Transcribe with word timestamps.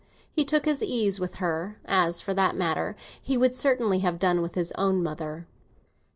He 0.31 0.43
took 0.45 0.65
his 0.65 0.81
ease 0.81 1.19
with 1.19 1.35
her—as, 1.35 2.21
for 2.21 2.33
that 2.33 2.55
matter, 2.57 2.95
he 3.21 3.37
would 3.37 3.53
certainly 3.53 3.99
have 3.99 4.17
done 4.17 4.41
with 4.41 4.55
his 4.55 4.71
own 4.71 5.03
mother. 5.03 5.45